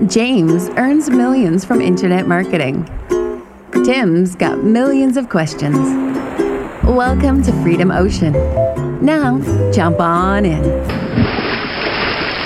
[0.00, 2.84] James earns millions from internet marketing.
[3.84, 5.78] Tim's got millions of questions.
[6.82, 8.32] Welcome to Freedom Ocean.
[9.00, 9.40] Now,
[9.70, 10.64] jump on in.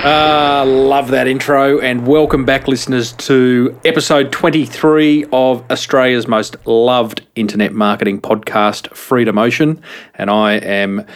[0.04, 7.26] Uh, love that intro, and welcome back, listeners, to episode 23 of Australia's most loved
[7.36, 9.80] internet marketing podcast, Freedom Ocean.
[10.14, 11.06] And I am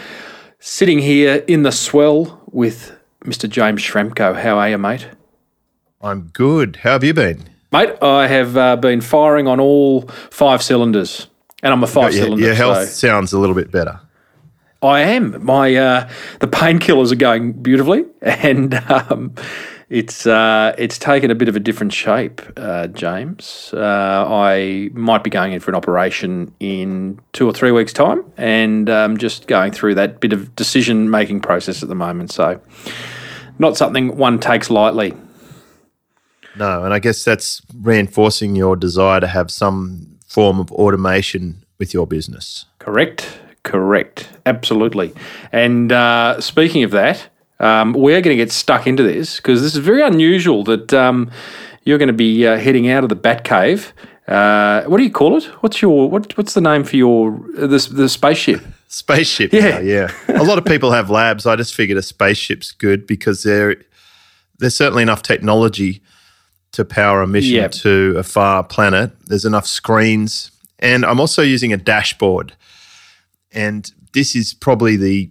[0.59, 3.47] sitting here in the swell with Mr.
[3.47, 4.35] James Schramko.
[4.41, 5.07] How are you, mate?
[6.01, 6.77] I'm good.
[6.77, 7.45] How have you been?
[7.73, 11.29] Mate, I have uh, been firing on all five cylinders,
[11.63, 12.45] and I'm a five Your, cylinder.
[12.47, 14.01] your health so sounds a little bit better.
[14.83, 15.45] I am.
[15.45, 16.11] My uh,
[16.41, 19.35] the painkillers are going beautifully, and um,
[19.91, 23.75] it's uh, it's taken a bit of a different shape, uh, James.
[23.75, 28.25] Uh, I might be going in for an operation in two or three weeks' time,
[28.39, 32.33] and um, just going through that bit of decision making process at the moment.
[32.33, 32.59] So,
[33.59, 35.13] not something one takes lightly.
[36.57, 41.95] No, and I guess that's reinforcing your desire to have some form of automation with
[41.95, 42.67] your business.
[42.79, 43.41] Correct.
[43.63, 44.29] Correct.
[44.47, 45.13] Absolutely.
[45.53, 49.75] And uh, speaking of that, um, we're going to get stuck into this because this
[49.75, 51.31] is very unusual that um,
[51.85, 53.93] you're going to be uh, heading out of the Batcave.
[54.27, 55.45] Uh, what do you call it?
[55.63, 58.63] What's your what, What's the name for your the, the spaceship?
[58.89, 59.53] Spaceship.
[59.53, 59.71] Yeah.
[59.71, 60.11] now, yeah.
[60.29, 61.47] a lot of people have labs.
[61.47, 63.77] I just figured a spaceship's good because there
[64.59, 66.03] there's certainly enough technology
[66.73, 67.73] to power a mission Yep.
[67.73, 69.11] to a far planet.
[69.27, 72.55] There's enough screens, and I'm also using a dashboard.
[73.53, 75.31] And this is probably the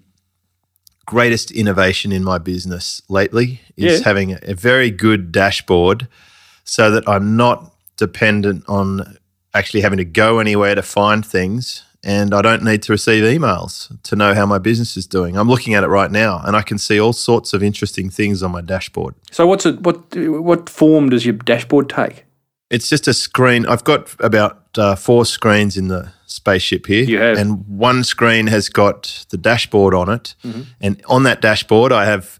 [1.06, 4.04] greatest innovation in my business lately is Yeah.
[4.06, 6.08] having a, a very good dashboard
[6.66, 9.18] so that I'm not dependent on
[9.54, 13.90] actually having to go anywhere to find things and I don't need to receive emails
[14.04, 15.38] to know how my business is doing.
[15.38, 18.42] I'm looking at it right now and I can see all sorts of interesting things
[18.42, 19.16] on my dashboard.
[19.32, 19.82] So what's it?
[19.82, 22.26] What what form does your dashboard take?
[22.70, 23.66] It's just a screen.
[23.66, 27.04] I've got about uh, four screens in the spaceship here.
[27.04, 27.38] You have.
[27.38, 30.36] And one screen has got the dashboard on it.
[30.80, 32.40] And on that dashboard, I have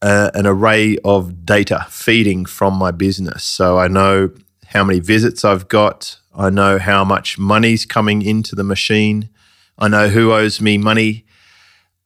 [0.00, 3.44] uh, an array of data feeding from my business.
[3.44, 4.30] So I know
[4.68, 6.18] how many visits I've got.
[6.38, 9.28] I know how much money's coming into the machine.
[9.76, 11.26] I know who owes me money.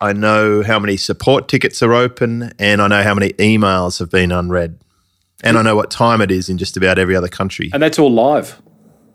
[0.00, 2.50] I know how many support tickets are open.
[2.59, 4.81] And I know how many emails have been unread.
[5.44, 7.71] And I know what time it is in just about every other country.
[7.75, 8.62] And that's all live.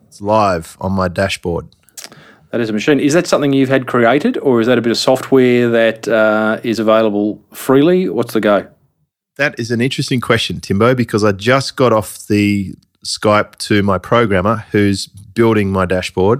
[0.08, 1.68] It's live on my dashboard.
[2.52, 3.00] That is a machine.
[3.00, 6.62] Is that something you've had created, or is that a bit of software that uh,
[6.64, 8.08] is available freely?
[8.08, 8.68] What's the go?
[9.36, 12.76] That is an interesting question, Timbo, because I just got off the
[13.08, 16.40] Skype to my programmer who's building my dashboard.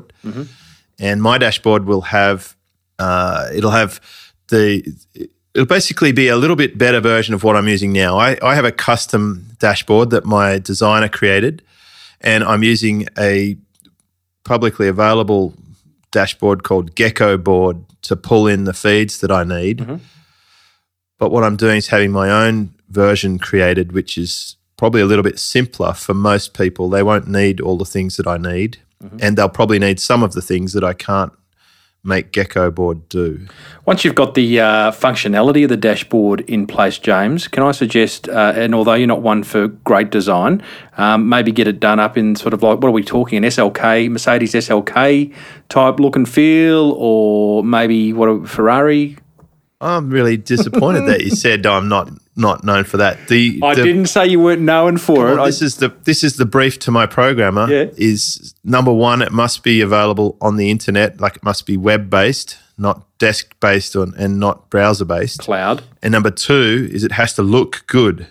[1.00, 2.56] And my dashboard will have,
[3.00, 4.02] uh, it'll have
[4.50, 4.84] the,
[5.54, 8.18] it'll basically be a little bit better version of what I'm using now.
[8.18, 11.62] I, I have a custom dashboard that my designer created,
[12.22, 13.56] and I'm using a
[14.44, 15.54] publicly available
[16.12, 19.80] dashboard called Geckoboard to pull in the feeds that I need.
[21.20, 25.24] But what I'm doing is having my own version created, which is probably a little
[25.24, 26.90] bit simpler for most people.
[26.90, 28.78] They won't need all the things that I need,
[29.20, 31.34] and they'll probably need some of the things that I can't
[32.04, 33.48] make Geckoboard do.
[33.86, 38.30] Once you've got the uh, functionality of the dashboard in place, James, can I suggest,
[38.30, 40.64] uh, and although you're not one for great design,
[40.98, 43.44] um, maybe get it done up in sort of like, what are we talking, an
[43.44, 45.34] SLK, Mercedes SLK
[45.70, 49.18] type look and feel, or maybe what a Ferrari?
[49.80, 53.28] I'm really disappointed that you said oh, I'm not not known for that.
[53.28, 55.46] The, I the- didn't say you weren't known for it.
[55.46, 57.68] this is the this is the brief to my programmer.
[57.70, 57.90] Yeah.
[57.98, 62.10] Is number one, it must be available on the internet, like it must be web
[62.10, 65.40] based, not desk based, and not browser based.
[65.40, 65.84] cloud.
[66.02, 68.28] And number two is it has to look good.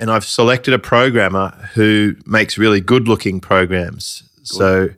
[0.00, 4.22] And I've selected a programmer who makes really good looking programs.
[4.44, 4.90] So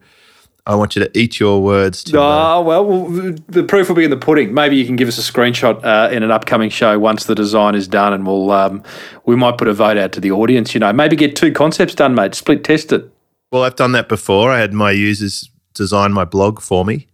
[0.70, 2.04] I want you to eat your words.
[2.04, 4.54] To Oh, well, well, the proof will be in the pudding.
[4.54, 7.74] Maybe you can give us a screenshot uh, in an upcoming show once the design
[7.74, 8.84] is done, and we'll um,
[9.26, 10.72] we might put a vote out to the audience.
[10.72, 12.36] You know, maybe get two concepts done, mate.
[12.36, 13.10] Split test it.
[13.50, 14.52] Well, I've done that before.
[14.52, 17.08] I had my users design my blog for me.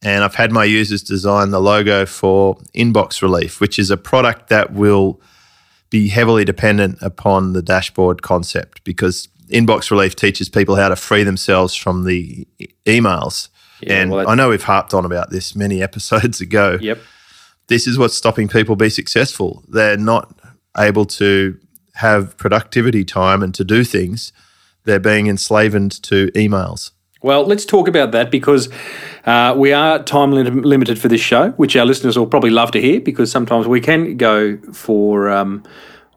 [0.00, 4.48] And I've had my users design the logo for Inbox Relief, which is a product
[4.48, 5.20] that will
[5.90, 11.22] be heavily dependent upon the dashboard concept because Inbox Relief teaches people how to free
[11.22, 13.48] themselves from the e- emails.
[13.80, 16.78] Yeah, and well, I know we've harped on about this many episodes ago.
[16.80, 16.98] Yep.
[17.68, 19.62] This is what's stopping people be successful.
[19.68, 20.34] They're not
[20.76, 21.58] able to
[21.94, 24.32] have productivity time and to do things.
[24.84, 26.92] They're being enslaved to emails.
[27.20, 28.68] Well, let's talk about that because
[29.26, 32.70] uh, we are time lim- limited for this show, which our listeners will probably love
[32.72, 35.64] to hear because sometimes we can go for um,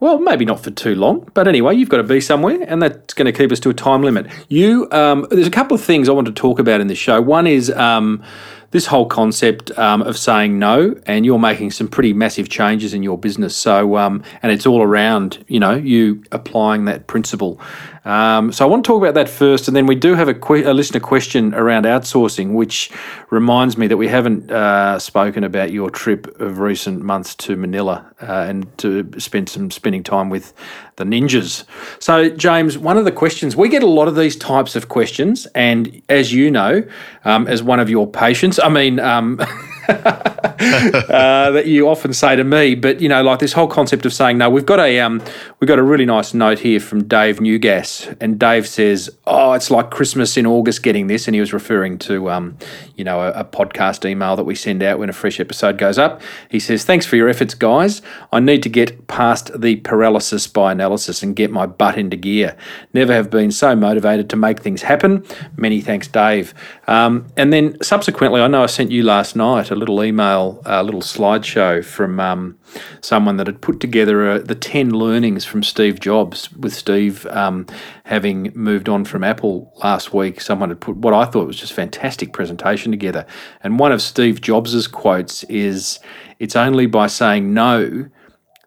[0.02, 3.14] Well, maybe not for too long, but anyway, you've got to be somewhere, and that's
[3.14, 4.26] going to keep us to a time limit.
[4.50, 7.22] You, um, there's a couple of things I want to talk about in this show.
[7.22, 8.24] One is um,
[8.72, 13.04] this whole concept um, of saying no, and you're making some pretty massive changes in
[13.04, 13.56] your business.
[13.56, 17.60] So, um, and it's all around, you know, you applying that principle.
[18.04, 20.34] Um, so, I want to talk about that first, and then we do have a,
[20.34, 22.90] que- a listener question around outsourcing, which
[23.30, 28.06] reminds me that we haven't uh, spoken about your trip of recent months to Manila
[28.22, 30.54] uh, and to spend some spending time with
[30.96, 31.64] the ninjas.
[32.00, 35.46] So, James, one of the questions we get a lot of these types of questions,
[35.54, 36.84] and as you know,
[37.26, 39.40] um, as one of your patients, I mean, um,
[40.62, 44.14] uh, that you often say to me, but you know, like this whole concept of
[44.14, 44.50] saying no.
[44.50, 45.22] We've got a um,
[45.60, 49.72] we've got a really nice note here from Dave Newgas, and Dave says, "Oh, it's
[49.72, 52.58] like Christmas in August getting this," and he was referring to um,
[52.96, 55.98] you know, a, a podcast email that we send out when a fresh episode goes
[55.98, 56.22] up.
[56.50, 58.04] He says, "Thanks for your efforts, guys.
[58.32, 62.56] I need to get past the paralysis by analysis and get my butt into gear.
[62.94, 65.26] Never have been so motivated to make things happen.
[65.58, 66.54] Many thanks, Dave."
[66.88, 70.84] Um, and then subsequently, I know I sent you last night a little email, a
[70.84, 72.60] little slideshow from um,
[73.02, 77.66] someone that had put together uh, the 10 learnings from Steve Jobs, with Steve um,
[78.06, 80.42] having moved on from Apple last week.
[80.42, 83.26] Someone had put what I thought was just fantastic presentation together.
[83.64, 86.00] And one of Steve Jobs's quotes is
[86.40, 88.10] It's only by saying no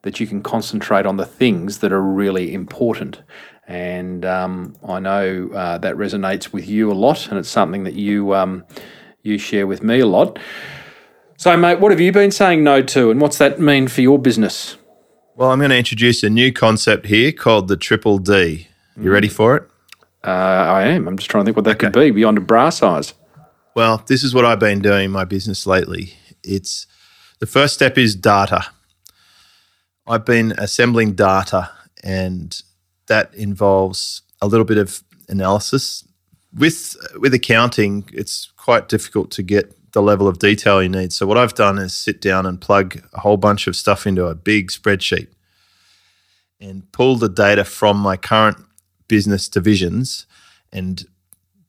[0.03, 3.23] that you can concentrate on the things that are really important.
[3.67, 7.95] And um, I know uh, that resonates with you a lot, and it's something that
[7.95, 8.65] you um,
[9.23, 10.39] you share with me a lot.
[11.37, 14.19] So, mate, what have you been saying no to, and what's that mean for your
[14.19, 14.77] business?
[15.35, 18.69] Well, I'm going to introduce a new concept here called the triple D.
[18.97, 19.69] You ready for it?
[20.25, 21.09] Uh, I am.
[21.09, 23.15] I'm just trying to think what that could be beyond a bra size.
[23.75, 26.15] Well, this is what I've been doing in my business lately.
[26.45, 26.87] It's
[27.41, 28.67] the first step is data.
[30.07, 31.71] I've been assembling data,
[32.05, 32.63] and
[33.09, 36.07] that involves a little bit of analysis.
[36.57, 41.12] With with accounting, it's quite difficult to get the level of detail you need.
[41.12, 44.26] So what I've done is sit down and plug a whole bunch of stuff into
[44.26, 45.29] a big spreadsheet
[46.61, 48.58] and pull the data from my current
[49.08, 50.26] business divisions
[50.73, 51.06] and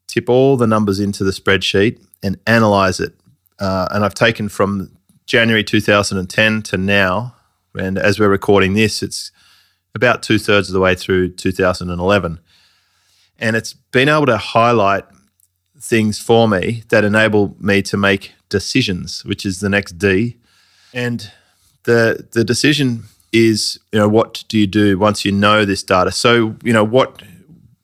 [0.07, 3.13] tip all the numbers into the spreadsheet and analyze it.
[3.59, 4.91] Uh, and I've taken from
[5.27, 7.35] January 2010 to now,
[7.77, 9.31] and as we're recording this, it's
[9.93, 12.39] about two thirds of the way through 2011.
[13.37, 15.03] And it's been able to highlight
[15.85, 20.37] things for me that enable me to make decisions, which is the next D.
[20.93, 21.31] And
[21.83, 26.11] the the decision is, you know, what do you do once you know this data?
[26.11, 27.21] So, you know, what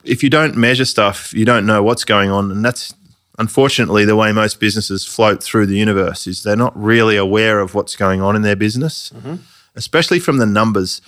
[0.03, 2.93] if you don't measure stuff, you don't know what's going on, and that's
[3.37, 7.75] unfortunately the way most businesses float through the universe is they're not really aware of
[7.75, 9.35] what's going on in their business, mm-hmm.
[9.75, 11.01] especially from the numbers.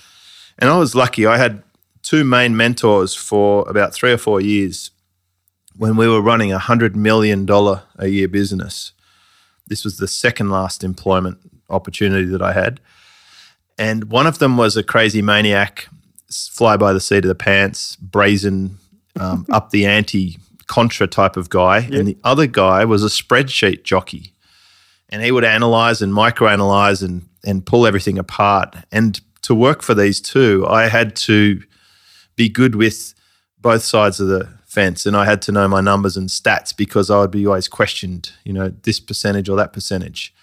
[0.58, 1.62] And I was lucky; I had
[2.02, 4.90] two main mentors for about three or four years
[5.76, 8.92] when we were running a hundred million dollar a year business.
[9.66, 11.38] This was the second last employment
[11.70, 12.80] opportunity that I had.
[13.78, 15.88] And one of them was a crazy maniac,
[16.30, 18.78] fly by the seat of the pants, brazen,
[19.18, 21.78] um, up the ante contra type of guy.
[21.78, 24.32] And the other guy was a spreadsheet jockey.
[25.08, 28.74] And he would analyze and microanalyze and, and pull everything apart.
[28.90, 31.62] And to work for these two, I had to
[32.36, 33.14] be good with
[33.60, 37.08] both sides of the fence and I had to know my numbers and stats because
[37.08, 40.34] I would be always questioned, you know, this percentage or that percentage.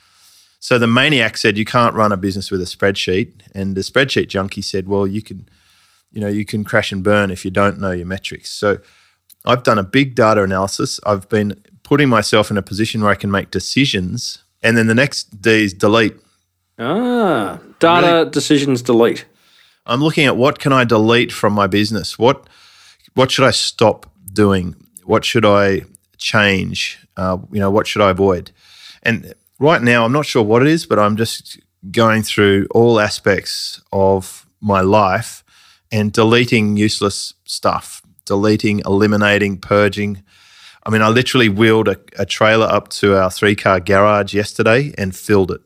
[0.59, 4.29] So the maniac said you can't run a business with a spreadsheet and the spreadsheet
[4.29, 5.50] junkie said, well, you can
[6.13, 8.50] you know, you can crash and burn if you don't know your metrics.
[8.51, 8.79] So
[9.45, 11.00] I've done a big data analysis.
[11.05, 14.95] I've been putting myself in a position where I can make decisions and then the
[14.95, 16.15] next D is delete.
[16.77, 19.25] Ah, data decisions delete.
[19.85, 22.19] I'm looking at what can I delete from my business?
[22.19, 22.47] What
[23.13, 24.75] what should I stop doing?
[25.03, 25.81] What should I
[26.17, 27.00] change?
[27.17, 28.51] Uh, you know, what should I avoid?
[29.03, 31.59] And right now, I'm not sure what it is, but I'm just
[31.91, 35.43] going through all aspects of my life
[35.91, 40.23] and deleting useless stuff, deleting, eliminating, purging.
[40.85, 44.93] I mean, I literally wheeled a, a trailer up to our three car garage yesterday
[44.97, 45.61] and filled it.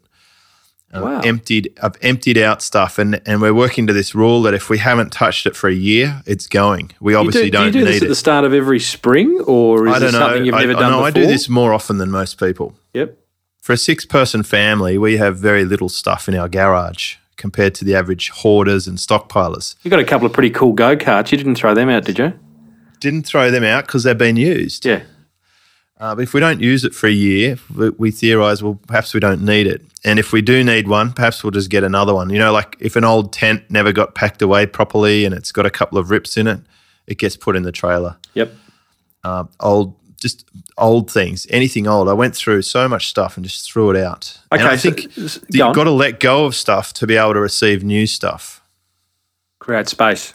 [0.95, 1.21] I've Wow.
[1.21, 4.77] emptied I've emptied out stuff and, and we're working to this rule that if we
[4.77, 6.91] haven't touched it for a year, it's going.
[7.01, 8.09] We You obviously do, do you not do need this at it.
[8.09, 10.19] the start of every spring, or is I don't this know.
[10.19, 11.07] something you've I, never I done know before?
[11.07, 12.75] I do this more often than most people.
[12.93, 13.17] Yep.
[13.61, 17.83] For a six person family, we have very little stuff in our garage compared to
[17.85, 19.75] the average hoarders and stockpilers.
[19.83, 21.31] You got a couple of pretty cool go karts.
[21.31, 22.33] You didn't throw them out, did you?
[23.01, 24.85] Didn't throw them out because they've been used.
[24.85, 25.01] Yeah.
[25.97, 29.13] Uh, but if we don't use it for a year, we, we theorize, well, perhaps
[29.13, 29.81] we don't need it.
[30.03, 32.29] And if we do need one, perhaps we'll just get another one.
[32.29, 35.65] You know, like if an old tent never got packed away properly and it's got
[35.65, 36.59] a couple of rips in it,
[37.07, 38.17] it gets put in the trailer.
[38.33, 38.53] Yep.
[39.23, 40.45] Uh, old, just
[40.77, 42.09] old things, anything old.
[42.09, 44.37] I went through so much stuff and just threw it out.
[44.51, 47.07] And Okay, I so- think s- go you've got to let go of stuff to
[47.07, 48.61] be able to receive new stuff.
[49.59, 50.33] Create space.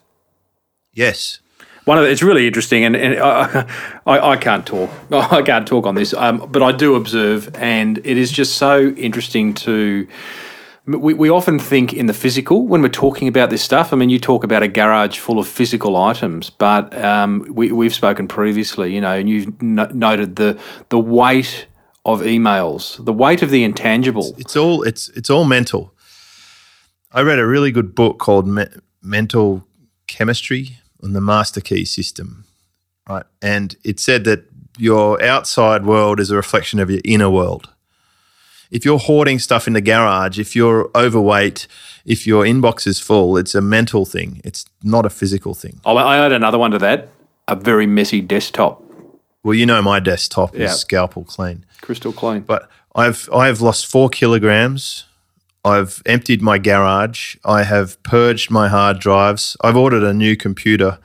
[0.94, 1.39] Yes.
[1.84, 3.66] One of the, it's really interesting, and, and I,
[4.06, 4.90] I, I can't talk.
[5.10, 8.88] I can't talk on this, um, but I do observe, and it is just so
[8.90, 10.06] interesting to.
[10.86, 13.92] We, we often think in the physical when we're talking about this stuff.
[13.92, 17.94] I mean, you talk about a garage full of physical items, but um, we, we've
[17.94, 20.58] spoken previously, you know, and you've no, noted the
[20.88, 21.66] the weight
[22.04, 24.34] of emails, the weight of the intangible.
[24.38, 25.94] It's all it's it's all mental.
[27.12, 28.66] I read a really good book called Me-
[29.02, 29.66] Mental
[30.06, 32.44] Chemistry on the Master Key System,
[33.08, 33.24] right?
[33.42, 34.44] And it said that
[34.78, 37.68] your outside world is a reflection of your inner world.
[38.70, 41.66] If you're hoarding stuff in the garage, if you're overweight,
[42.04, 44.40] if your inbox is full, it's a mental thing.
[44.44, 45.80] It's not a physical thing.
[45.84, 47.08] I'll, I add another one to that:
[47.48, 48.82] a very messy desktop,
[49.42, 51.64] Well, you know my desktop is scalpel clean.
[51.80, 52.42] crystal clean.
[52.42, 55.04] But I've I've lost four kilograms.
[55.64, 57.36] I've emptied my garage.
[57.44, 59.56] I have purged my hard drives.
[59.62, 60.98] I've ordered a new computer,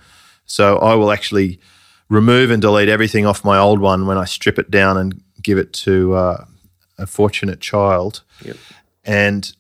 [0.46, 1.60] so I will actually
[2.10, 5.58] remove and delete everything off my old one when I strip it down and give
[5.58, 6.46] it to uh,
[6.98, 8.22] a fortunate child.
[8.44, 8.58] Yep.
[9.04, 9.56] And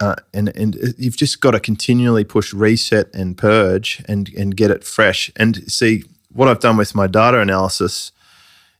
[0.00, 4.70] uh, and and you've just got to continually push reset and purge and and get
[4.70, 5.30] it fresh.
[5.36, 8.12] And see what I've done with my data analysis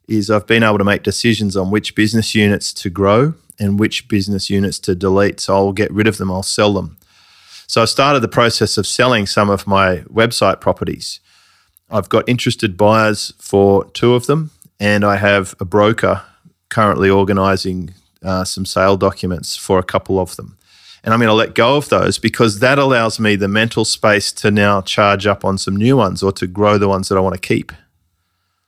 [0.06, 4.08] is I've been able to make decisions on which business units to grow and which
[4.08, 5.40] business units to delete.
[5.40, 6.96] So I'll get rid of them, I'll sell them.
[7.66, 11.20] So I started the process of selling some of my website properties.
[11.90, 14.50] I've got interested buyers for two of them,
[14.80, 16.22] and I have a broker
[16.70, 20.56] currently organizing uh, some sale documents for a couple of them.
[21.04, 24.32] And I'm going to let go of those because that allows me the mental space
[24.32, 27.20] to now charge up on some new ones or to grow the ones that I
[27.20, 27.72] want to keep.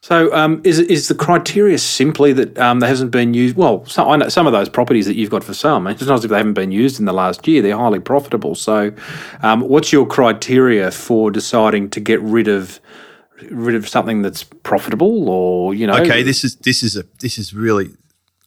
[0.03, 3.55] So, um, is is the criteria simply that um, they hasn't been used?
[3.55, 6.03] Well, some, I know some of those properties that you've got for sale, man, it's
[6.03, 7.61] not as if they haven't been used in the last year.
[7.61, 8.55] They're highly profitable.
[8.55, 8.93] So,
[9.43, 12.81] um, what's your criteria for deciding to get rid of
[13.51, 15.99] rid of something that's profitable, or you know?
[15.99, 17.91] Okay, this is this is a this is really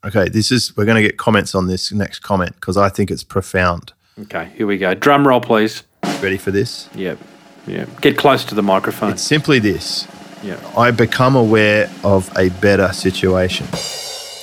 [0.04, 0.30] okay.
[0.30, 3.24] This is we're going to get comments on this next comment because I think it's
[3.24, 3.94] profound.
[4.22, 4.96] Okay, here we go.
[4.96, 5.84] Drum roll, please.
[6.20, 6.90] Ready for this?
[6.96, 7.20] Yep.
[7.68, 7.86] yeah.
[8.02, 9.12] Get close to the microphone.
[9.12, 10.08] It's simply this:
[10.44, 10.74] yeah.
[10.78, 13.68] I become aware of a better situation.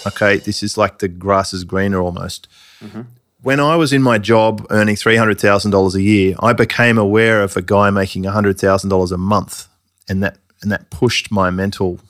[0.06, 2.48] Okay, this is like the grass is greener almost.
[2.80, 3.02] Mm-hmm.
[3.42, 6.98] When I was in my job earning three hundred thousand dollars a year, I became
[6.98, 9.68] aware of a guy making hundred thousand dollars a month,
[10.08, 12.00] and that and that pushed my mental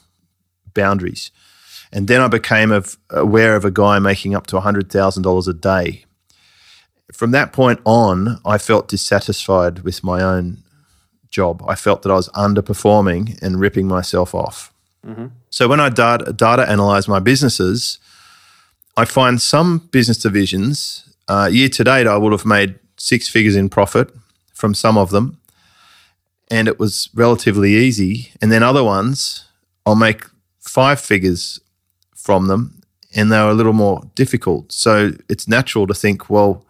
[0.74, 1.30] boundaries.
[1.92, 6.04] And then I became of, aware of a guy making up to $100,000 a day.
[7.12, 10.58] From that point on, I felt dissatisfied with my own
[11.30, 11.62] job.
[11.68, 14.72] I felt that I was underperforming and ripping myself off.
[15.50, 17.98] So when I data, data analyze my businesses,
[18.96, 23.56] I find some business divisions, uh, year to date, I would have made six figures
[23.56, 24.12] in profit
[24.52, 25.38] from some of them.
[26.50, 28.32] And it was relatively easy.
[28.42, 29.44] And then other ones,
[29.86, 30.24] I'll make
[30.60, 31.60] five figures
[32.14, 32.80] from them
[33.14, 34.72] and they're a little more difficult.
[34.72, 36.64] So it's natural to think, well,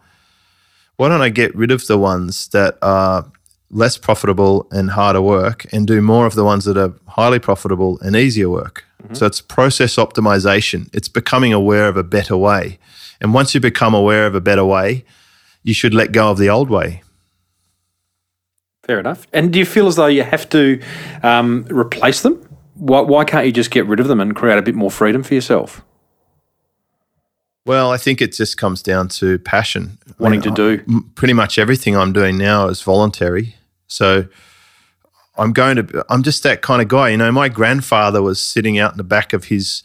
[0.95, 3.31] why don't I get rid of the ones that are
[3.71, 7.99] less profitable and harder work and do more of the ones that are highly profitable
[8.01, 8.85] and easier work?
[9.13, 10.87] So it's process optimization.
[10.93, 12.77] It's becoming aware of a better way.
[13.19, 15.03] And once you become aware of a better way,
[15.63, 17.01] you should let go of the old way.
[18.83, 19.25] Fair enough.
[19.33, 20.79] And do you feel as though you have to
[21.23, 22.47] um, replace them?
[22.75, 25.23] Why, why can't you just get rid of them and create a bit more freedom
[25.23, 25.83] for yourself?
[27.65, 29.97] Well, I think it just comes down to passion.
[30.07, 30.83] I Wanting mean, to do.
[30.87, 33.55] m- pretty much everything I'm doing now is voluntary.
[33.91, 34.25] So
[35.37, 37.09] I'm going to, I'm just that kind of guy.
[37.09, 39.83] You know, my grandfather was sitting out in the back of his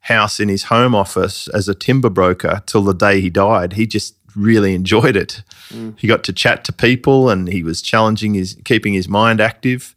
[0.00, 3.74] house in his home office as a timber broker till the day he died.
[3.74, 5.42] He just really enjoyed it.
[5.70, 5.98] Mm.
[5.98, 9.94] He got to chat to people and he was challenging his, keeping his mind active.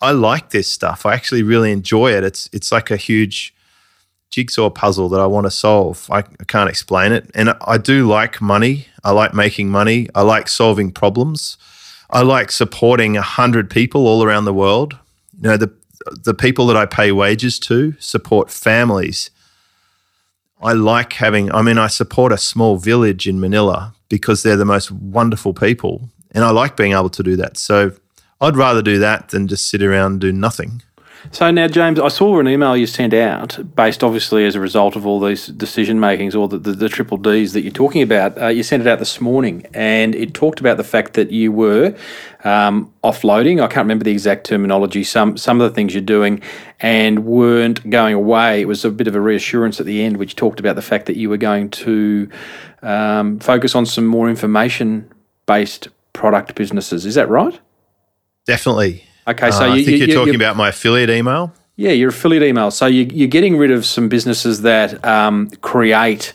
[0.00, 1.06] I like this stuff.
[1.06, 2.24] I actually really enjoy it.
[2.24, 3.54] It's, it's like a huge,
[4.30, 6.08] jigsaw puzzle that I want to solve.
[6.10, 7.30] I, I can't explain it.
[7.34, 8.86] And I do like money.
[9.02, 10.08] I like making money.
[10.14, 11.56] I like solving problems.
[12.10, 14.98] I like supporting a hundred people all around the world.
[15.40, 15.72] You know, the
[16.24, 19.30] the people that I pay wages to support families.
[20.62, 24.64] I like having I mean, I support a small village in Manila because they're the
[24.64, 26.08] most wonderful people.
[26.32, 27.56] And I like being able to do that.
[27.56, 27.92] So
[28.40, 30.82] I'd rather do that than just sit around and do nothing.
[31.30, 34.96] So now, James, I saw an email you sent out, based obviously as a result
[34.96, 38.40] of all these decision makings or the, the, the, triple Ds that you're talking about.
[38.40, 41.52] Uh, you sent it out this morning, and it talked about the fact that you
[41.52, 41.94] were
[42.44, 43.62] um, offloading.
[43.62, 45.04] I can't remember the exact terminology.
[45.04, 46.40] Some some of the things you're doing,
[46.80, 48.60] and weren't going away.
[48.60, 51.06] It was a bit of a reassurance at the end, which talked about the fact
[51.06, 52.30] that you were going to
[52.82, 55.12] um, focus on some more information
[55.46, 57.04] based product businesses.
[57.04, 57.58] Is that right?
[58.46, 59.07] Definitely.
[59.28, 61.52] Okay, so uh, you, I think you, you're talking you, about my affiliate email.
[61.76, 62.70] Yeah, your affiliate email.
[62.70, 66.34] So you, you're getting rid of some businesses that um, create.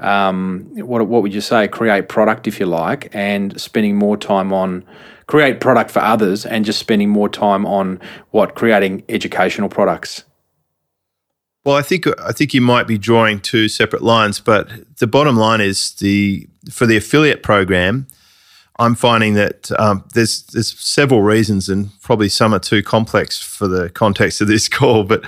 [0.00, 1.66] Um, what what would you say?
[1.66, 4.84] Create product, if you like, and spending more time on
[5.26, 8.00] create product for others, and just spending more time on
[8.30, 10.24] what creating educational products.
[11.64, 15.36] Well, I think I think you might be drawing two separate lines, but the bottom
[15.36, 18.06] line is the for the affiliate program,
[18.78, 23.66] I'm finding that um, there's there's several reasons, and probably some are too complex for
[23.66, 25.04] the context of this call.
[25.04, 25.24] But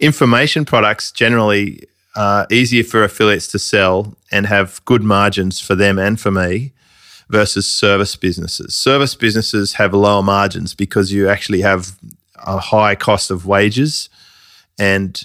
[0.00, 1.84] information products generally
[2.16, 6.72] are easier for affiliates to sell and have good margins for them and for me
[7.28, 8.76] versus service businesses.
[8.76, 11.96] Service businesses have lower margins because you actually have
[12.46, 14.10] a high cost of wages,
[14.78, 15.24] and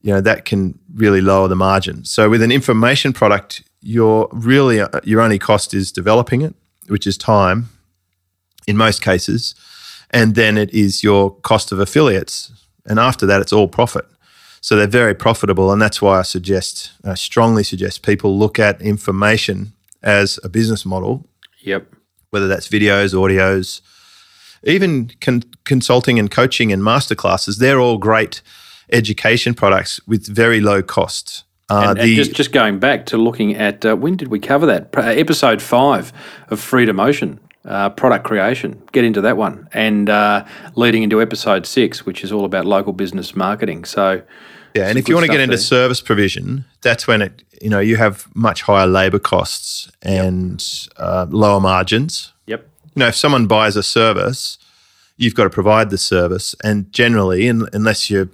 [0.00, 2.04] you know that can really lower the margin.
[2.06, 6.54] So with an information product, your really uh, your only cost is developing it
[6.88, 7.68] which is time
[8.66, 9.54] in most cases,
[10.10, 12.52] and then it is your cost of affiliates.
[12.86, 14.06] And after that, it's all profit.
[14.60, 15.70] So they're very profitable.
[15.72, 20.84] And that's why I suggest, I strongly suggest people look at information as a business
[20.84, 21.26] model.
[21.60, 21.86] Yep.
[22.30, 23.80] Whether that's videos, audios,
[24.64, 28.42] even con- consulting and coaching and masterclasses, they're all great
[28.90, 31.44] education products with very low costs.
[31.70, 34.64] Uh, and, and just, just going back to looking at uh, when did we cover
[34.66, 34.88] that?
[34.96, 36.12] Uh, episode five
[36.48, 38.82] of Freedom Ocean, uh, product creation.
[38.92, 39.68] Get into that one.
[39.72, 40.46] And uh,
[40.76, 43.84] leading into episode six, which is all about local business marketing.
[43.84, 44.22] So,
[44.74, 45.62] yeah, and if you want to get into there.
[45.62, 50.94] service provision, that's when it, you know, you have much higher labor costs and yep.
[50.96, 52.32] Uh, lower margins.
[52.46, 52.66] Yep.
[52.94, 54.56] You know, if someone buys a service,
[55.18, 56.54] you've got to provide the service.
[56.64, 58.30] And generally, in, unless you're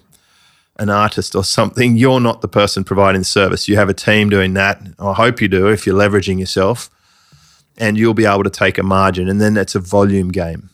[0.78, 3.68] an artist or something, you're not the person providing the service.
[3.68, 4.82] You have a team doing that.
[4.98, 6.90] I hope you do if you're leveraging yourself,
[7.76, 9.28] and you'll be able to take a margin.
[9.28, 10.70] And then it's a volume game.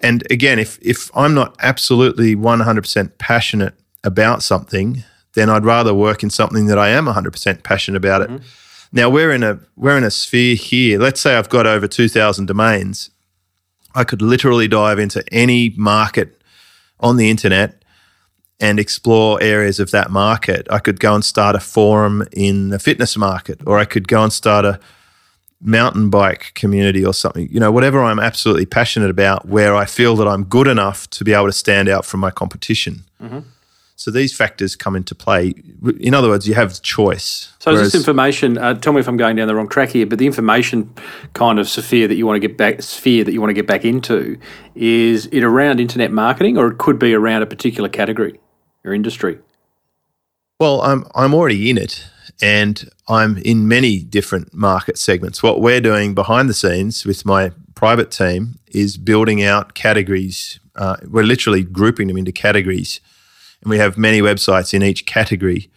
[0.00, 3.74] And again, if if I'm not absolutely 100% passionate
[4.04, 5.02] about something,
[5.34, 8.30] then I'd rather work in something that I am 100% passionate about it.
[8.30, 8.44] Mm-hmm.
[8.92, 10.98] Now we're in a we're in a sphere here.
[10.98, 13.10] Let's say I've got over 2,000 domains.
[13.94, 16.40] I could literally dive into any market
[17.00, 17.77] on the internet
[18.60, 20.66] and explore areas of that market.
[20.70, 24.22] I could go and start a forum in the fitness market, or I could go
[24.22, 24.80] and start a
[25.60, 27.48] mountain bike community or something.
[27.50, 31.24] You know, whatever I'm absolutely passionate about, where I feel that I'm good enough to
[31.24, 33.04] be able to stand out from my competition.
[33.22, 33.40] Mm-hmm.
[33.96, 35.54] So these factors come into play.
[35.98, 37.52] In other words, you have choice.
[37.58, 38.56] So Whereas, this information?
[38.56, 40.06] Uh, tell me if I'm going down the wrong track here.
[40.06, 40.94] But the information
[41.32, 43.66] kind of sphere that you want to get back sphere that you want to get
[43.66, 44.38] back into
[44.76, 48.38] is it around internet marketing, or it could be around a particular category
[48.84, 49.38] your industry?
[50.60, 52.04] Well, I'm I'm already in it,
[52.42, 55.42] and I'm in many different market segments.
[55.42, 60.58] What we're doing behind the scenes with my private team is building out categories.
[60.74, 63.00] Uh, we're literally grouping them into categories,
[63.62, 65.70] and we have many websites in each category,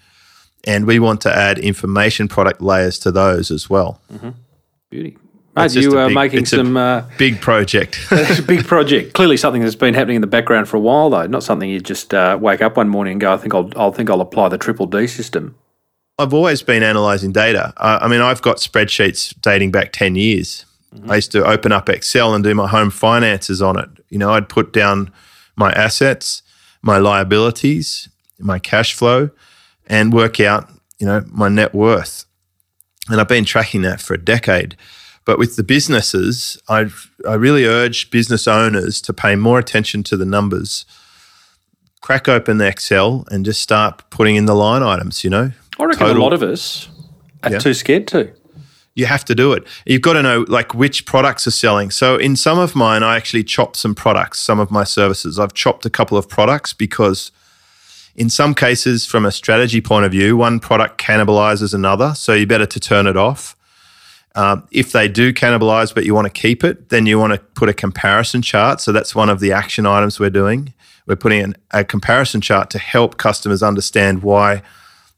[0.64, 4.02] and we want to add information product layers to those as well.
[4.12, 4.30] Mm-hmm.
[4.90, 5.18] Beauty.
[5.56, 8.00] Mate, you are uh, making some uh, big project.
[8.12, 9.14] it's a big project.
[9.14, 11.28] Clearly, something that's been happening in the background for a while, though.
[11.28, 13.92] Not something you just uh, wake up one morning and go, "I think I'll, I'll
[13.92, 15.56] think I'll apply the triple D system."
[16.18, 17.74] I've always been analysing data.
[17.78, 20.66] I mean, I've got spreadsheets dating back ten years.
[20.96, 21.12] Mm-hmm.
[21.12, 23.90] I used to open up Excel and do my home finances on it.
[24.10, 25.12] You know, I'd put down
[25.56, 26.44] my assets,
[26.82, 28.10] my liabilities,
[28.40, 29.30] my cash flow,
[29.88, 32.26] and work out, you know, my net worth.
[33.10, 34.76] And I've been tracking that for a decade.
[35.26, 36.90] But with the businesses, I
[37.28, 40.86] I really urge business owners to pay more attention to the numbers.
[42.02, 45.24] Crack open the Excel and just start putting in the line items.
[45.24, 46.22] You know, I reckon Total.
[46.22, 46.90] a lot of us
[47.44, 47.60] are yeah.
[47.60, 48.34] too scared to.
[48.94, 49.66] You have to do it.
[49.86, 51.92] You've got to know like which products are selling.
[51.92, 54.40] So in some of mine, I actually chopped some products.
[54.40, 57.32] Some of my services, I've chopped a couple of products because
[58.16, 62.14] in some cases, from a strategy point of view, one product cannibalizes another.
[62.16, 63.56] So you better to turn it off.
[64.34, 67.40] Um, if they do cannibalize, but you want to keep it, then you want to
[67.40, 68.80] put a comparison chart.
[68.80, 70.74] So that's one of the action items we're doing.
[71.06, 74.62] We're putting in a comparison chart to help customers understand why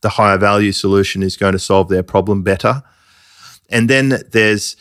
[0.02, 2.82] the higher value solution is going to solve their problem better.
[3.70, 4.76] And then there's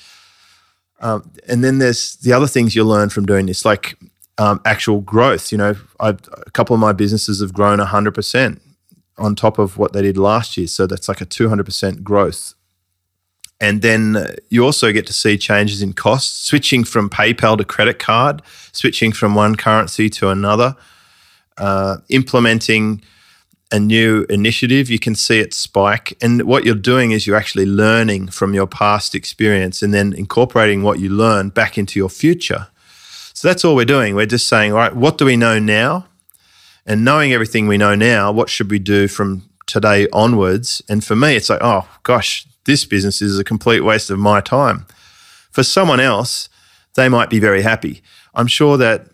[1.01, 3.65] um, and then there's the other things you learn from doing this.
[3.65, 3.99] Like
[4.39, 5.53] um, actual growth.
[5.53, 8.61] You know, I've, a couple of my businesses have grown 100%
[9.19, 10.67] on top of what they did last year.
[10.67, 12.55] So that's like a 200% growth.
[13.63, 18.01] And then you also get to see changes in costs, switching from PayPal to credit
[18.01, 20.75] card, switching from one currency to another,
[21.59, 23.03] uh, implementing
[23.71, 26.13] a new initiative, you can see it spike.
[26.21, 30.83] And what you're doing is you're actually learning from your past experience and then incorporating
[30.83, 32.67] what you learn back into your future.
[33.33, 34.15] So that's all we're doing.
[34.17, 36.07] We're just saying, all right, what do we know now?
[36.85, 40.83] And knowing everything we know now, what should we do from today onwards?
[40.89, 44.41] And for me, it's like, oh gosh, this business is a complete waste of my
[44.41, 44.87] time.
[45.51, 46.49] For someone else,
[46.95, 48.03] they might be very happy.
[48.35, 49.09] I'm sure that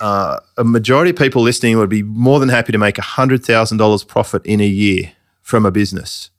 [0.00, 4.44] uh, a majority of people listening would be more than happy to make $100,000 profit
[4.44, 6.30] in a year from a business.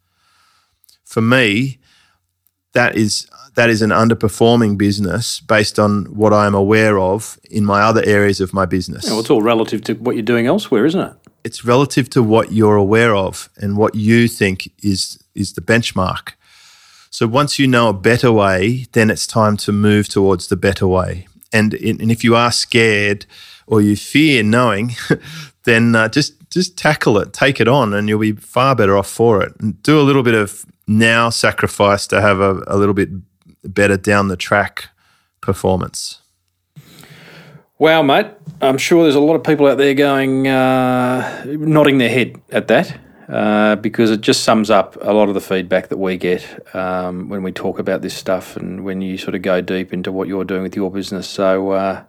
[1.03, 1.79] For me,
[2.73, 7.65] that is that is an underperforming business based on what I am aware of in
[7.65, 9.05] my other areas of my business.
[9.05, 11.13] Yeah, well, it's all relative to what you're doing elsewhere, isn't it?
[11.45, 16.33] It's relative to what you're aware of and what you think is is the benchmark.
[17.15, 20.85] So once you know a better way, then it's time to move towards the better
[20.85, 21.29] way.
[21.53, 23.25] And, and if you are scared
[23.67, 24.91] or you fear knowing,
[25.63, 29.07] then uh, just just tackle it, take it on, and you'll be far better off
[29.07, 29.53] for it.
[29.61, 33.07] And do a little bit of now sacrifice to have a, a little bit
[33.63, 34.89] better down the track
[35.39, 36.19] performance.
[37.79, 38.27] Wow, mate,
[38.59, 42.67] I'm sure there's a lot of people out there going, uh, nodding their head at
[42.67, 43.04] that.
[43.27, 47.27] Uh, because it just sums up a lot of the feedback that we get um,
[47.27, 50.27] when we talk about this stuff and when you sort of go deep into what
[50.27, 51.27] you're doing with your business.
[51.27, 52.03] So, uh,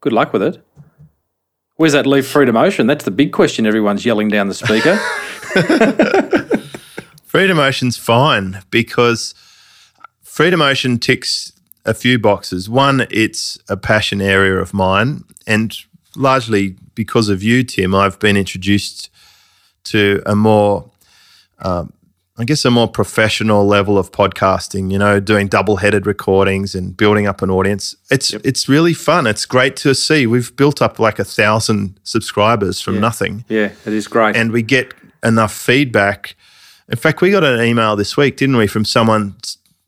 [0.00, 0.64] good luck with it.
[1.76, 2.86] Where's that leave Freedom Ocean?
[2.86, 4.96] That's the big question everyone's yelling down the speaker.
[7.24, 9.34] Freedom Ocean's fine because
[10.22, 11.52] Freedom Ocean ticks
[11.84, 12.70] a few boxes.
[12.70, 15.76] One, it's a passion area of mine, and
[16.16, 19.10] largely because of you, Tim, I've been introduced
[19.90, 20.90] to a more,
[21.60, 21.92] um,
[22.36, 24.90] I guess, a more professional level of podcasting.
[24.90, 27.96] You know, doing double-headed recordings and building up an audience.
[28.10, 28.42] It's yep.
[28.44, 29.26] it's really fun.
[29.26, 30.26] It's great to see.
[30.26, 33.00] We've built up like a thousand subscribers from yeah.
[33.00, 33.44] nothing.
[33.48, 36.36] Yeah, it is great, and we get enough feedback.
[36.88, 39.36] In fact, we got an email this week, didn't we, from someone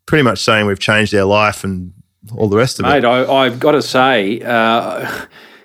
[0.06, 1.92] pretty much saying we've changed their life and
[2.36, 3.02] all the rest of Mate, it.
[3.02, 5.08] Mate, I've got to say, uh,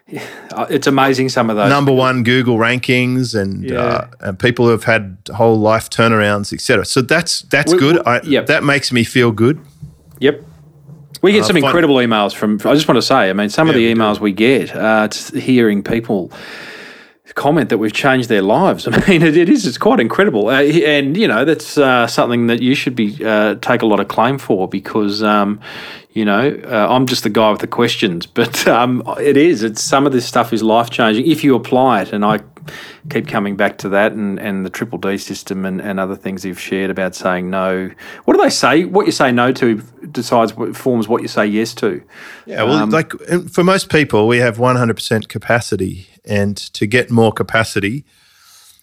[0.08, 3.80] it's amazing some of those number one Google rankings and, yeah.
[3.80, 6.86] uh, and people who have had whole life turnarounds, etc.
[6.86, 8.06] So that's that's we, good.
[8.06, 8.46] I, yep.
[8.46, 9.60] That makes me feel good.
[10.20, 10.44] Yep.
[11.22, 12.56] We get uh, some incredible emails from.
[12.66, 14.76] I just want to say, I mean, some yeah, of the emails we, we get,
[14.76, 16.32] uh, hearing people
[17.36, 18.88] comment that we've changed their lives.
[18.92, 19.66] I mean, it, it is.
[19.66, 23.56] It's quite incredible, uh, and you know that's uh, something that you should be uh,
[23.56, 25.60] take a lot of claim for because um,
[26.12, 29.62] you know uh, I'm just the guy with the questions, but um, it is.
[29.64, 32.40] It's some of this stuff is life changing if you apply it, and I
[33.10, 36.46] keep coming back to that and, and the triple D system and, and other things
[36.46, 37.90] you've shared about saying no.
[38.26, 38.86] What do they say?
[38.86, 42.02] What you say no to decides what forms what you say yes to.
[42.46, 43.14] Yeah, well, um, like
[43.52, 48.06] for most people, we have 100% capacity and to get more capacity,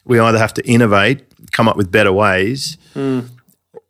[0.05, 3.29] we either have to innovate, come up with better ways, mm.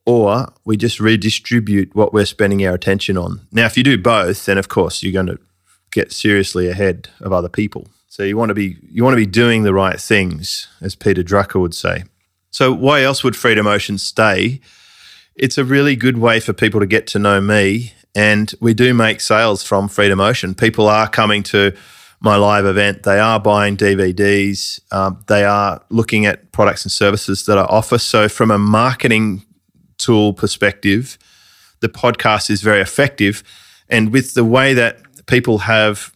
[0.06, 3.46] or we just redistribute what we're spending our attention on.
[3.52, 5.38] Now, if you do both, then of course you're going to
[5.90, 7.88] get seriously ahead of other people.
[8.12, 11.22] So you want to be you want to be doing the right things, as Peter
[11.22, 12.04] Drucker would say.
[12.50, 14.60] So why else would Freedom Ocean stay?
[15.34, 18.92] It's a really good way for people to get to know me, and we do
[18.92, 20.54] make sales from Freedom Ocean.
[20.54, 21.74] People are coming to
[22.20, 23.04] my live event.
[23.04, 24.80] They are buying DVDs.
[24.92, 27.96] Um, they are looking at products and services that I offer.
[27.96, 29.42] So, from a marketing
[29.96, 31.16] tool perspective,
[31.80, 33.42] the podcast is very effective.
[33.88, 36.12] And with the way that people have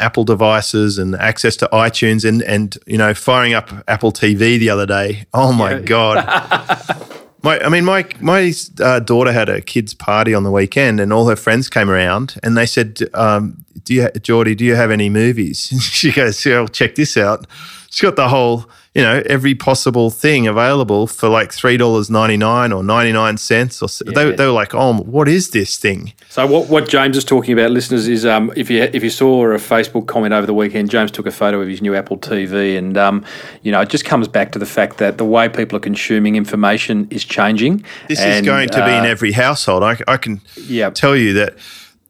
[0.00, 4.70] Apple devices and access to iTunes and and you know firing up Apple TV the
[4.70, 5.80] other day, oh my yeah.
[5.80, 7.04] god.
[7.40, 11.12] My, I mean, my my uh, daughter had a kids' party on the weekend, and
[11.12, 14.56] all her friends came around, and they said, um, "Do you, Geordie?
[14.56, 17.46] Do you have any movies?" she goes, "Yeah, check this out."
[17.90, 22.36] She's got the whole you know every possible thing available for like three dollars ninety
[22.36, 23.80] nine or ninety nine cents.
[23.80, 24.12] Or yeah.
[24.12, 27.52] they, they were like, "Oh, what is this thing?" So what, what James is talking
[27.52, 30.90] about, listeners, is um, if you if you saw a Facebook comment over the weekend,
[30.90, 33.24] James took a photo of his new Apple TV, and um,
[33.62, 36.34] you know it just comes back to the fact that the way people are consuming
[36.34, 37.84] information is changing.
[38.08, 39.84] This and, is going to uh, be in uh, every household.
[39.84, 40.90] I, I can yeah.
[40.90, 41.56] tell you that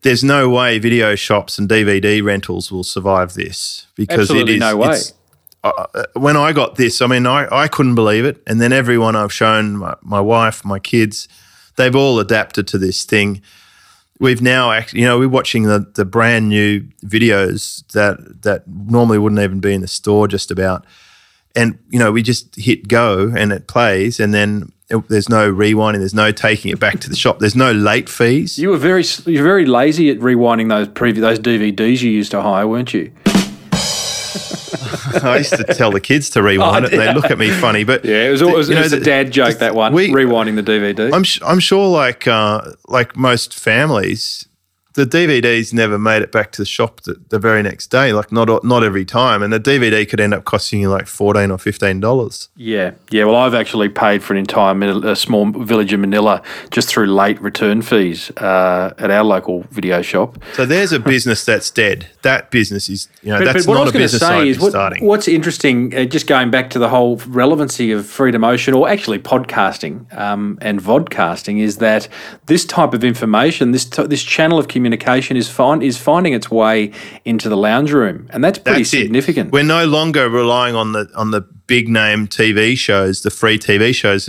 [0.03, 4.61] there's no way video shops and DVD rentals will survive this because Absolutely it is
[4.61, 4.98] no way.
[5.71, 8.43] Uh, when I got this, I mean, I, I couldn't believe it.
[8.47, 11.29] And then everyone I've shown, my, my wife, my kids,
[11.77, 13.43] they've all adapted to this thing.
[14.21, 19.19] we've now actually, you know, we're watching the, the brand new videos that that normally
[19.19, 20.85] wouldn't even be in the store just about.
[21.55, 25.53] And, you know, we just hit go and it plays and then it, there's no
[25.53, 28.59] rewinding, there's no taking it back to the shop, there's no late fees.
[28.59, 32.43] You were very you're very lazy at rewinding those previous those DVDs you used to
[32.43, 33.13] hire, weren't you?
[35.25, 37.85] I used to tell the kids to rewind it, and they look at me funny.
[37.85, 39.92] But Yeah, it was, always, you it know, was a the- dad joke that one.
[39.92, 41.12] we- rewinding the DVD.
[41.12, 44.47] I'm sh- I'm sure like uh, like most families,
[44.99, 48.13] the DVDs never made it back to the shop the, the very next day.
[48.13, 51.53] Like not not every time, and the DVD could end up costing you like fourteen
[51.53, 52.49] or fifteen dollars.
[52.57, 53.25] Yeah, yeah.
[53.25, 54.75] Well, I've actually paid for an entire
[55.07, 60.03] a small village in Manila just through late return fees uh, at our local video
[60.03, 60.43] shop.
[60.55, 62.09] So there's a business that's dead.
[62.23, 64.41] That business is you know But, that's but what I not was a business I'd
[64.43, 65.05] say is what, starting.
[65.05, 69.21] what's interesting, uh, just going back to the whole relevancy of Freedom Ocean, or actually
[69.21, 72.09] podcasting um, and vodcasting, is that
[72.47, 76.51] this type of information, this t- this channel of communication, is find is finding its
[76.51, 76.92] way
[77.24, 79.03] into the lounge room, and that's pretty That's it.
[79.03, 79.53] significant.
[79.53, 83.94] We're no longer relying on the on the big name TV shows, the free TV
[83.94, 84.29] shows.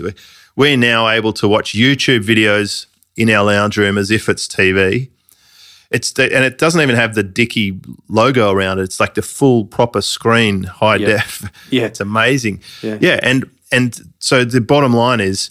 [0.55, 5.09] We're now able to watch YouTube videos in our lounge room as if it's TV.
[5.91, 8.83] It's the, and it doesn't even have the Dicky logo around it.
[8.83, 11.07] It's like the full proper screen, high Yeah.
[11.07, 11.51] def.
[11.71, 11.83] Yeah.
[11.85, 12.61] it's amazing.
[12.83, 12.97] Yeah.
[13.01, 15.49] yeah, and and so the bottom line is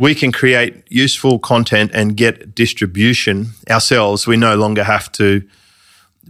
[0.00, 4.26] we can create useful content and get distribution ourselves.
[4.26, 5.46] We no longer have to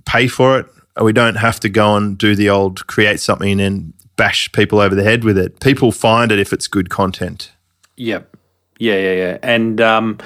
[0.04, 0.66] pay for it.
[1.00, 4.96] We don't have to go and do the old create something and bash people over
[4.96, 5.61] the head with it.
[5.61, 7.52] People find it if it's good content.
[7.96, 8.37] Yep.
[8.80, 9.38] Yeah, yeah, yeah.
[9.40, 10.18] And um,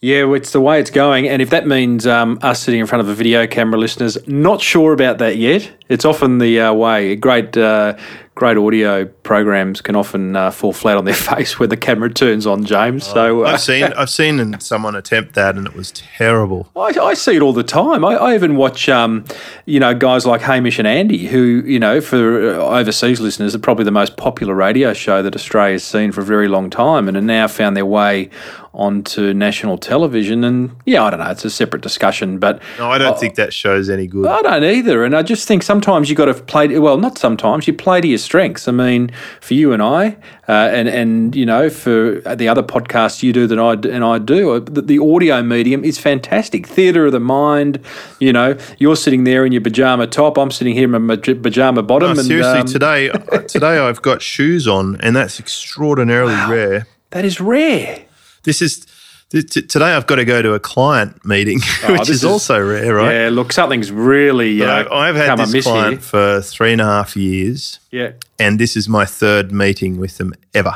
[0.00, 1.28] yeah, it's the way it's going.
[1.28, 4.60] And if that means um, us sitting in front of a video camera, listeners, not
[4.60, 5.68] sure about that yet.
[5.88, 7.16] It's often the uh, way.
[7.16, 7.96] Great, uh,
[8.36, 12.48] great audio programs can often uh, fall flat on their face when the camera turns
[12.48, 13.06] on, James.
[13.06, 16.68] so uh, I've seen I've seen someone attempt that and it was terrible.
[16.74, 18.04] I, I see it all the time.
[18.04, 19.24] I, I even watch, um,
[19.66, 23.60] you know, guys like Hamish and Andy, who, you know, for uh, overseas listeners, are
[23.60, 27.14] probably the most popular radio show that Australia's seen for a very long time, and
[27.16, 28.30] have now found their way
[28.72, 30.44] onto national television.
[30.44, 33.52] And yeah, I don't know, it's a separate discussion, but No, I don't think that
[33.52, 34.26] show's any good.
[34.26, 35.04] I don't either.
[35.04, 36.78] And I just think sometimes you've got to play.
[36.78, 38.68] Well, not sometimes you play to your strengths.
[38.68, 39.10] I mean,
[39.40, 40.16] for you and I,
[40.48, 44.18] uh, and and you know, for the other podcasts you do that I and I
[44.18, 46.66] do, the, the audio medium is fantastic.
[46.66, 47.80] Theatre of the mind.
[48.18, 50.38] You know, you're sitting there in your pajama top.
[50.38, 52.14] I'm sitting here in my pajama bottom.
[52.14, 53.08] No, and, seriously, um, today
[53.48, 56.86] today I've got shoes on and that's extraordinarily rare.
[57.10, 58.04] that is rare.
[58.44, 58.86] This is
[59.30, 62.94] today I've got to go to a client meeting, Oh, which is, is- also rare,
[62.94, 63.14] right?
[63.14, 66.00] Yeah, look, something's really uh, I- I've had this client here.
[66.00, 68.12] for three and a half years, Yeah.
[68.38, 70.74] and this is my third meeting with them ever.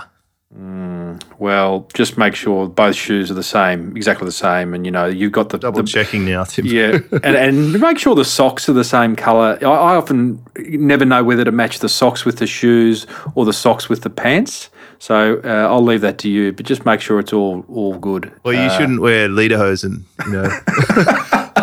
[1.39, 5.07] Well, just make sure both shoes are the same, exactly the same, and you know
[5.07, 6.65] you've got the Double the, checking now, Tim.
[6.67, 9.59] Yeah, and, and make sure the socks are the same color.
[9.61, 13.53] I, I often never know whether to match the socks with the shoes or the
[13.53, 14.71] socks with the pants.
[14.99, 18.31] So uh, I'll leave that to you, but just make sure it's all all good.
[18.45, 20.43] Well, you shouldn't wear lederhosen, you know.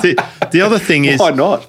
[0.02, 1.68] the, the other thing is Why not?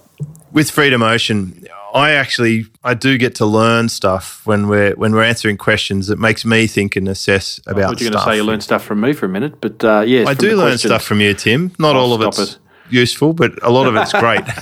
[0.52, 5.22] with Freedom Ocean, I actually I do get to learn stuff when we're when we're
[5.24, 6.10] answering questions.
[6.10, 8.44] It makes me think and assess I about thought you were going to say you
[8.44, 10.82] learned stuff from me for a minute, but uh, yes, I do learn questions.
[10.90, 11.72] stuff from you, Tim.
[11.78, 12.58] Not Oh, all of it's it.
[12.90, 14.42] useful, but a lot of it's great.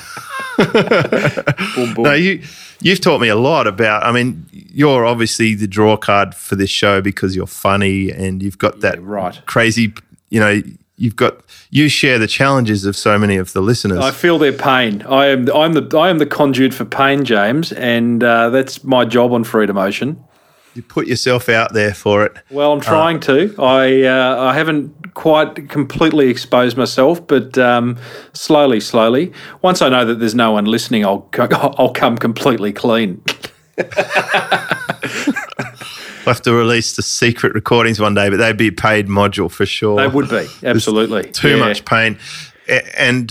[1.74, 2.04] Boom, boom.
[2.04, 2.42] no, you
[2.80, 4.04] you've taught me a lot about.
[4.04, 8.58] I mean, you're obviously the draw card for this show because you're funny and you've
[8.58, 9.40] got that right.
[9.46, 9.94] crazy.
[10.30, 10.62] You know,
[10.96, 13.98] you've got you share the challenges of so many of the listeners.
[13.98, 15.02] I feel their pain.
[15.02, 19.04] I am I'm the I am the conduit for pain, James, and uh, that's my
[19.04, 20.22] job on Freedom Ocean.
[20.74, 22.34] you put yourself out there for it.
[22.50, 23.54] Well, I'm trying to.
[23.58, 27.96] I uh, I haven't quite completely expose myself, but um,
[28.32, 29.32] slowly, slowly.
[29.62, 31.28] Once I know that there's no one listening, I'll
[31.78, 33.22] I'll come completely clean.
[36.26, 39.50] We'll have to release the secret recordings one day, but they'd be a paid module
[39.50, 39.96] for sure.
[39.96, 41.56] They would be absolutely too Yeah.
[41.56, 42.18] much pain.
[42.96, 43.30] And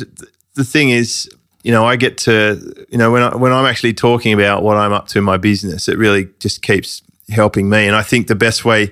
[0.55, 1.29] the thing is,
[1.63, 4.75] you know, I get to, you know, when I, when I'm actually talking about what
[4.75, 7.85] I'm up to in my business, it really just keeps helping me.
[7.85, 8.89] And I think the best way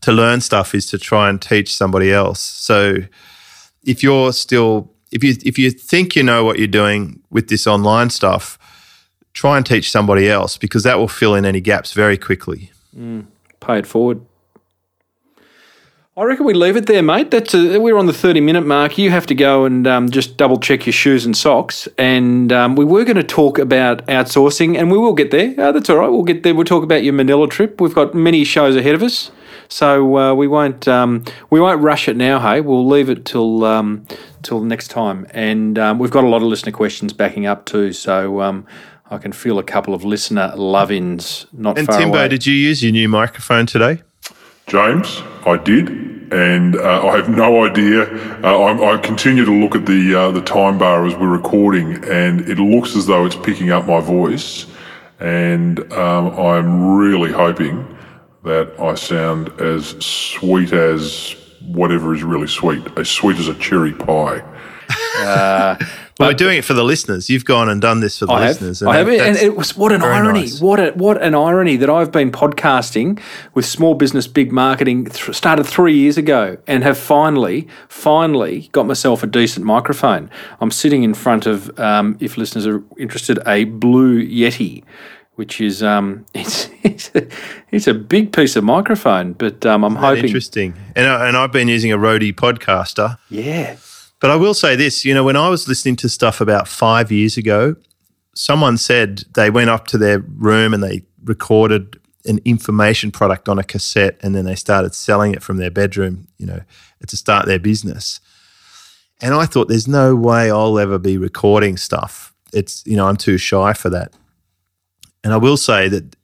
[0.00, 2.40] to learn stuff is to try and teach somebody else.
[2.40, 2.96] So
[3.84, 7.66] if you're still, if you if you think you know what you're doing with this
[7.66, 8.58] online stuff,
[9.32, 12.70] try and teach somebody else because that will fill in any gaps very quickly.
[13.60, 14.20] Pay it forward.
[16.16, 17.30] I reckon we leave it there, mate.
[17.30, 18.98] That's a, we're on the thirty minute mark.
[18.98, 21.86] You have to go and um, just double check your shoes and socks.
[21.96, 25.54] And um, we were going to talk about outsourcing, and we will get there.
[25.56, 26.08] Uh, that's all right.
[26.08, 26.56] We'll get there.
[26.56, 27.80] We'll talk about your Manila trip.
[27.80, 29.30] We've got many shows ahead of us.
[29.68, 32.40] So uh, we won't um, we won't rush it now.
[32.40, 34.06] Hey, we'll leave it till um,
[34.42, 35.26] till next time.
[35.30, 37.92] And um, we've got a lot of listener questions backing up too.
[37.92, 38.66] So um,
[39.10, 42.28] I can feel a couple of listener love-ins not And far Timbo, away.
[42.28, 44.02] did you use your new microphone today?
[44.66, 45.88] James, I did,
[46.30, 48.02] and uh, I have no idea.
[48.44, 52.04] Uh, I, I continue to look at the uh, the time bar as we're recording,
[52.04, 54.66] and it looks as though it's picking up my voice.
[55.20, 57.97] And um, I'm really hoping
[58.48, 63.92] that I sound as sweet as whatever is really sweet, as sweet as a cherry
[63.92, 64.42] pie.
[66.18, 67.30] Well, we're doing it for the listeners.
[67.30, 68.82] You've gone and done this for the I have, listeners.
[68.82, 70.40] I have, and it was what an irony!
[70.40, 70.60] nice.
[70.60, 73.20] What a, what an irony that I've been podcasting
[73.54, 75.04] with small business, big marketing.
[75.04, 80.28] Th- started three years ago, and have finally, finally got myself a decent microphone.
[80.60, 84.82] I'm sitting in front of, um, if listeners are interested, a Blue Yeti,
[85.38, 87.28] which is um, it's it's a,
[87.70, 89.34] it's a big piece of microphone.
[89.34, 90.74] But um, I'm That hoping, interesting.
[90.96, 93.16] And, I, and I've been using a Rode podcaster.
[93.30, 93.76] yeah,
[94.18, 97.12] But I will say this, you know, when I was listening to stuff about five
[97.12, 97.76] years ago,
[98.34, 103.60] someone said they went up to their room and they recorded an information product on
[103.60, 106.60] a cassette and then they started selling it from their bedroom, you know,
[107.06, 108.20] to start their business.
[109.20, 112.34] And I thought there's no way I'll ever be recording stuff.
[112.52, 114.12] It's, you know, I'm too shy for that.
[115.24, 116.16] And I will say that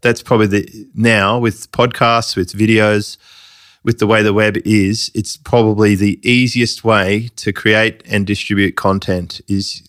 [0.00, 3.16] that's probably the now with podcasts, with videos,
[3.84, 8.76] with the way the web is, it's probably the easiest way to create and distribute
[8.76, 9.88] content is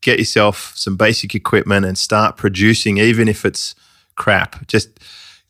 [0.00, 3.74] get yourself some basic equipment and start producing, even if it's
[4.16, 4.66] crap.
[4.66, 4.98] Just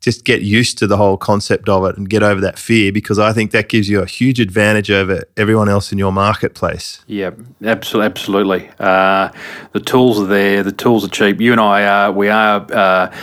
[0.08, 3.18] just get used to the whole concept of it and get over that fear because
[3.18, 7.04] I think that gives you a huge advantage over everyone else in your marketplace.
[7.06, 8.70] Yeah, absolutely, absolutely.
[8.80, 9.28] Uh,
[9.72, 10.62] the tools are there.
[10.62, 11.42] The tools are cheap.
[11.42, 12.12] You and I are.
[12.12, 12.66] We are.
[12.72, 13.14] Uh,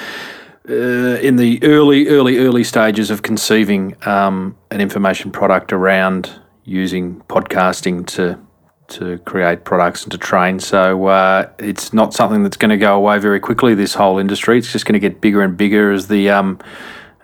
[0.68, 7.22] uh, in the early, early, early stages of conceiving um, an information product around using
[7.30, 8.40] podcasting to
[8.88, 10.60] to create products and to train.
[10.60, 13.74] So uh, it's not something that's going to go away very quickly.
[13.76, 16.60] This whole industry, it's just going to get bigger and bigger as the um,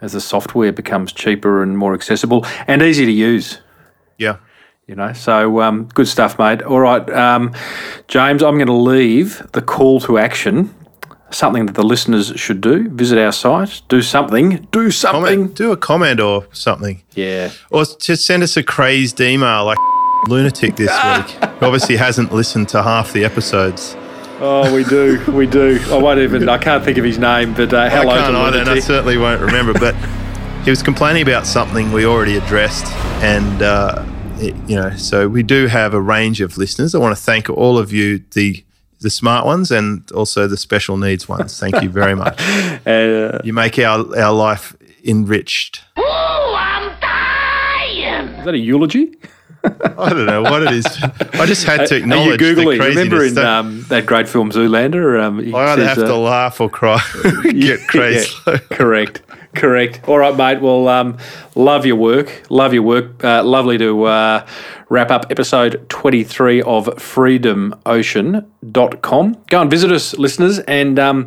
[0.01, 3.59] as the software becomes cheaper and more accessible and easy to use
[4.17, 4.37] Yeah.
[4.87, 5.13] you know.
[5.13, 6.63] So um, good stuff, mate.
[6.63, 7.53] All right, um,
[8.07, 10.73] James, I'm going to leave the call to action.
[11.33, 15.21] Something that the listeners should do: visit our site, do something, do something.
[15.23, 17.03] Comment, do a comment or something.
[17.13, 19.77] Yeah, Or just send us a crazed email like
[20.27, 21.37] lunatic this week.
[21.61, 23.95] Obviously hasn't listened to half the episodes.
[24.39, 25.79] oh, we do, we do.
[25.89, 26.49] I won't even.
[26.49, 28.79] I can't think of his name, but uh, hello I can't to either, and I
[28.79, 29.73] certainly won't remember.
[29.73, 29.95] But
[30.63, 32.85] he was complaining about something we already addressed,
[33.23, 34.05] and uh,
[34.39, 36.95] it- you know, so we do have a range of listeners.
[36.95, 38.63] I want to thank all of you, the
[38.99, 41.59] the smart ones, and also the special needs ones.
[41.59, 42.39] Thank you very much.
[42.85, 45.83] Uh, You make our our life enriched.
[45.97, 46.03] is
[48.45, 49.15] that a eulogy?
[49.63, 50.85] I don't know what it is.
[51.33, 52.77] I just had to acknowledge Are you acknowledge the googling?
[52.79, 52.95] craziness.
[53.11, 55.21] Remember in That- um, that great film Zoolander?
[55.21, 56.99] Um, I either says, have to uh, laugh or cry,
[57.51, 58.31] get crazy.
[58.47, 59.21] Yeah, correct.
[59.53, 59.99] Correct.
[60.07, 60.61] All right, mate.
[60.61, 61.17] Well, um,
[61.55, 62.43] love your work.
[62.49, 63.21] Love your work.
[63.23, 64.45] Uh, lovely to uh,
[64.89, 69.35] wrap up episode 23 of freedomocean.com.
[69.49, 71.25] Go and visit us, listeners, and um,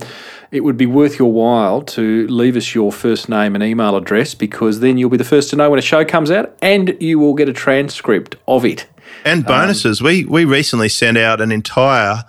[0.54, 4.34] it would be worth your while to leave us your first name and email address
[4.34, 7.18] because then you'll be the first to know when a show comes out and you
[7.18, 8.86] will get a transcript of it.
[9.24, 10.00] And bonuses.
[10.02, 12.24] we we recently sent out an entire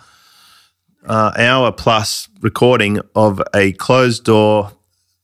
[1.05, 4.71] uh, hour plus recording of a closed door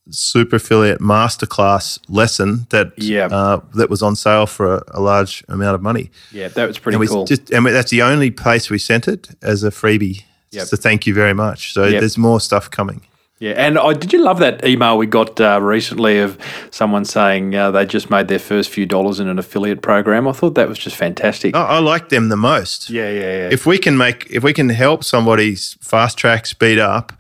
[0.10, 3.28] super affiliate masterclass lesson that Yeah.
[3.28, 6.12] uh, that was on sale for a, a large amount of money.
[6.32, 7.26] Yeah, that was pretty And cool.
[7.26, 10.24] just and we, that's the only place we sent it as a freebie.
[10.52, 10.68] Yep.
[10.68, 11.74] So thank you very much.
[11.74, 12.00] So Yep.
[12.00, 13.02] there's more stuff coming.
[13.40, 16.38] Yeah, and I did you love that email we got uh, recently of
[16.70, 20.28] someone saying uh, they just made their first few dollars in an affiliate program?
[20.28, 21.56] I thought that was just fantastic.
[21.56, 22.92] I, I like them the most.
[22.92, 23.50] Yeah, yeah, yeah.
[23.52, 27.14] if we can make if we can help somebody fast track speed up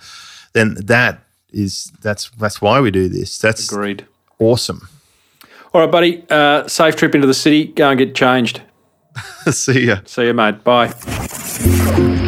[0.53, 4.05] then that is that's that's why we do this that's Agreed.
[4.39, 4.87] awesome
[5.73, 6.23] All right, buddy.
[6.29, 7.65] Uh, safe trip into the city.
[7.65, 8.61] Go and get changed.
[9.51, 10.63] see ya See you, mate.
[10.63, 12.27] Bye.